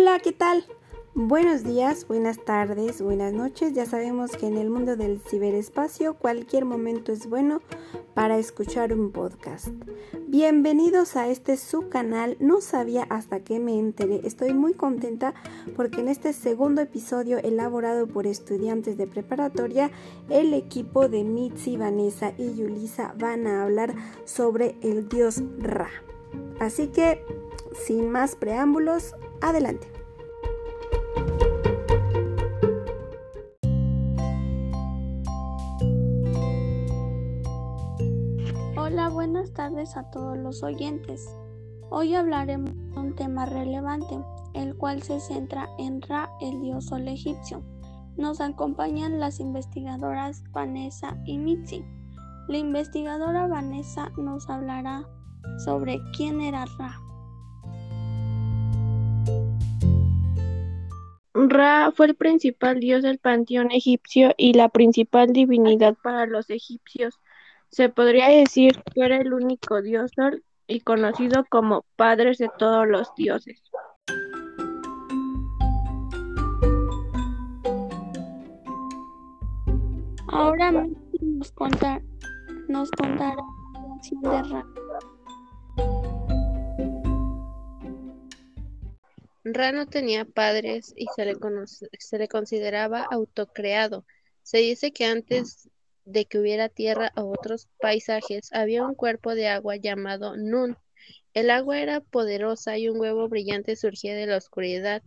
[0.00, 0.64] Hola, ¿qué tal?
[1.16, 3.72] Buenos días, buenas tardes, buenas noches.
[3.72, 7.62] Ya sabemos que en el mundo del ciberespacio cualquier momento es bueno
[8.14, 9.70] para escuchar un podcast.
[10.28, 12.36] Bienvenidos a este su canal.
[12.38, 14.20] No sabía hasta que me enteré.
[14.22, 15.34] Estoy muy contenta
[15.74, 19.90] porque en este segundo episodio elaborado por estudiantes de preparatoria,
[20.30, 25.90] el equipo de Mitzi, Vanessa y Yulisa van a hablar sobre el dios Ra.
[26.60, 27.24] Así que,
[27.84, 29.86] sin más preámbulos, adelante.
[38.76, 41.28] Hola, buenas tardes a todos los oyentes.
[41.90, 44.18] Hoy hablaremos de un tema relevante,
[44.54, 47.62] el cual se centra en Ra, el dios sol egipcio.
[48.16, 51.84] Nos acompañan las investigadoras Vanessa y Mitzi.
[52.48, 55.06] La investigadora Vanessa nos hablará
[55.64, 57.07] sobre quién era Ra.
[61.48, 67.18] Ra fue el principal dios del panteón egipcio y la principal divinidad para los egipcios.
[67.70, 72.86] Se podría decir que era el único dios sol y conocido como padre de todos
[72.86, 73.62] los dioses.
[80.28, 82.02] Ahora nos, contar,
[82.68, 83.36] nos contará
[83.72, 84.77] la canción de Ra.
[89.54, 94.04] Ra no tenía padres y se le, consideraba autocreado.
[94.42, 95.68] Se dice que antes
[96.04, 100.76] de que hubiera tierra o otros paisajes, había un cuerpo de agua llamado Nun.
[101.34, 105.02] El agua era poderosa y un huevo brillante surgía de la oscuridad.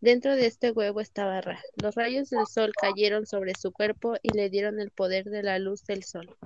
[0.00, 1.60] Dentro de este huevo estaba Ra.
[1.82, 5.58] Los rayos del sol cayeron sobre su cuerpo y le dieron el poder de la
[5.58, 6.36] luz del sol.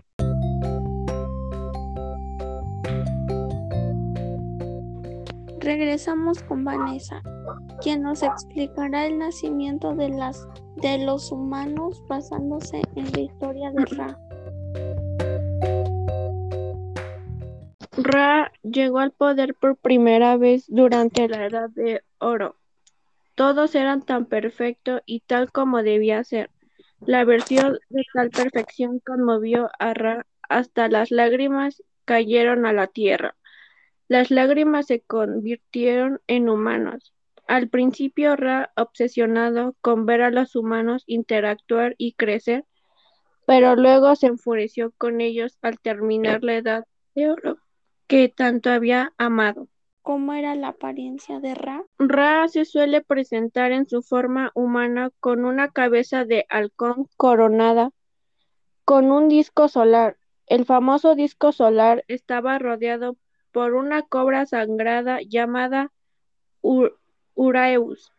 [5.65, 7.23] Regresamos con Vanessa,
[7.83, 10.09] quien nos explicará el nacimiento de,
[10.99, 14.19] los humanos basándose en la historia de Ra.
[17.97, 22.57] Ra llegó al poder por primera vez durante la Edad de Oro.
[23.35, 26.51] Todos eran tan perfectos y tal como debía ser.
[27.01, 33.35] La versión de tal perfección conmovió a Ra hasta las lágrimas cayeron a la tierra.
[34.09, 37.15] Las lágrimas se convirtieron en humanos.
[37.47, 42.65] Al principio Ra, obsesionado con ver a los humanos interactuar y crecer,
[43.47, 47.59] pero luego se enfureció con ellos al terminar la edad de oro
[48.07, 49.69] que tanto había amado.
[50.03, 51.85] ¿Cómo era la apariencia de Ra?
[51.99, 57.91] Ra se suele presentar en su forma humana con una cabeza de halcón coronada
[58.85, 60.19] con un disco solar.
[60.47, 63.17] El famoso disco solar estaba rodeado
[63.51, 65.91] por una cobra sangrada llamada
[67.35, 68.13] Uraeus.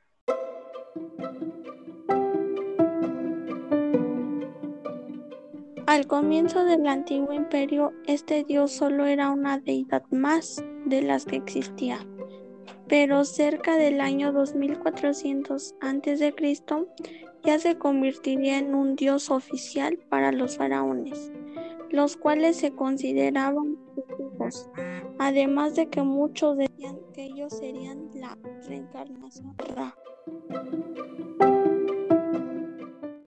[5.88, 11.38] Al comienzo del antiguo imperio, este dios solo era una deidad más de las que
[11.38, 12.00] existía.
[12.88, 16.36] Pero cerca del año 2400 a.C.,
[17.44, 21.32] ya se convertiría en un dios oficial para los faraones,
[21.96, 24.70] los cuales se consideraban sus
[25.18, 29.96] además de que muchos decían que ellos serían la reencarnación Ra.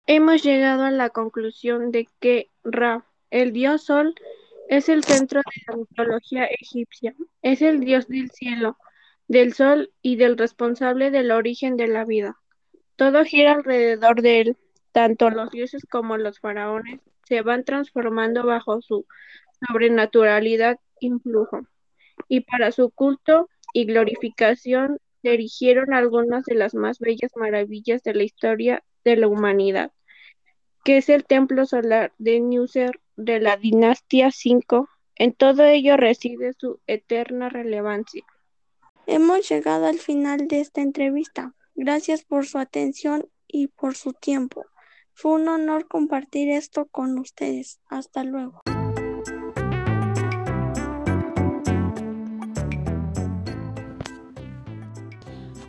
[0.06, 4.14] Hemos llegado a la conclusión de que Ra, el dios sol,
[4.68, 8.76] es el centro de la mitología egipcia, es el dios del cielo,
[9.28, 12.38] del sol y del responsable del origen de la vida.
[12.96, 14.56] Todo gira alrededor de él,
[14.92, 19.06] tanto los dioses como los faraones se van transformando bajo su
[19.68, 21.60] sobrenaturalidad influjo
[22.28, 28.14] y para su culto y glorificación se erigieron algunas de las más bellas maravillas de
[28.14, 29.92] la historia de la humanidad,
[30.84, 34.86] que es el templo solar de Nusser de la dinastía V.
[35.16, 38.24] En todo ello reside su eterna relevancia.
[39.06, 41.54] Hemos llegado al final de esta entrevista.
[41.74, 44.64] Gracias por su atención y por su tiempo.
[45.20, 47.80] Fue un honor compartir esto con ustedes.
[47.88, 48.62] Hasta luego.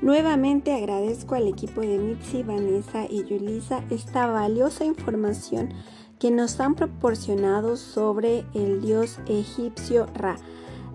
[0.04, 5.74] Nuevamente agradezco al equipo de Mitzi, Vanessa y Yulisa esta valiosa información
[6.20, 10.38] que nos han proporcionado sobre el dios egipcio Ra.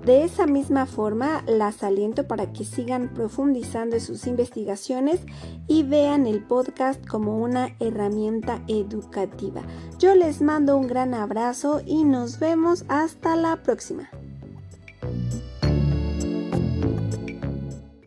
[0.04, 5.20] De esa misma forma, las aliento para que sigan profundizando en sus investigaciones
[5.66, 9.62] y vean el podcast como una herramienta educativa.
[9.98, 14.10] Yo les mando un gran abrazo y nos vemos hasta la próxima.